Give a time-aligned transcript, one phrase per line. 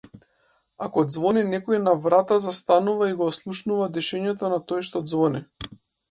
[0.85, 5.43] Ако ѕвони некој на врата застанува и го ослушнува дишењето на тој што ѕвони.